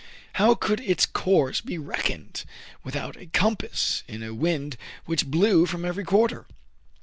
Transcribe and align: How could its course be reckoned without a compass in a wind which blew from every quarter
How 0.41 0.55
could 0.55 0.79
its 0.79 1.05
course 1.05 1.61
be 1.61 1.77
reckoned 1.77 2.43
without 2.83 3.15
a 3.17 3.27
compass 3.27 4.01
in 4.07 4.23
a 4.23 4.33
wind 4.33 4.75
which 5.05 5.27
blew 5.27 5.67
from 5.67 5.85
every 5.85 6.05
quarter 6.05 6.47